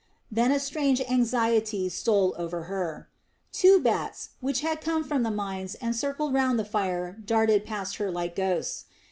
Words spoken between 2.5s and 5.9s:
her. Two bats, which had come from the mines